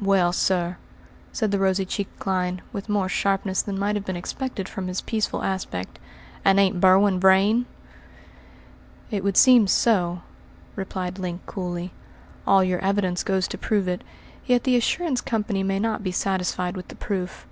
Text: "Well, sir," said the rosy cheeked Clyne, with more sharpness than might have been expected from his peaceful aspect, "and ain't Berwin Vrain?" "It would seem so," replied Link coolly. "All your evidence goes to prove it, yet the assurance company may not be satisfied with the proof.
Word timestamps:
"Well, 0.00 0.32
sir," 0.32 0.78
said 1.30 1.52
the 1.52 1.58
rosy 1.60 1.84
cheeked 1.86 2.18
Clyne, 2.18 2.58
with 2.72 2.88
more 2.88 3.08
sharpness 3.08 3.62
than 3.62 3.78
might 3.78 3.94
have 3.94 4.04
been 4.04 4.16
expected 4.16 4.68
from 4.68 4.88
his 4.88 5.00
peaceful 5.00 5.44
aspect, 5.44 6.00
"and 6.44 6.58
ain't 6.58 6.80
Berwin 6.80 7.20
Vrain?" 7.20 7.66
"It 9.12 9.22
would 9.22 9.36
seem 9.36 9.68
so," 9.68 10.22
replied 10.74 11.20
Link 11.20 11.46
coolly. 11.46 11.92
"All 12.48 12.64
your 12.64 12.80
evidence 12.80 13.22
goes 13.22 13.46
to 13.46 13.58
prove 13.58 13.86
it, 13.86 14.02
yet 14.44 14.64
the 14.64 14.74
assurance 14.74 15.20
company 15.20 15.62
may 15.62 15.78
not 15.78 16.02
be 16.02 16.10
satisfied 16.10 16.74
with 16.74 16.88
the 16.88 16.96
proof. 16.96 17.46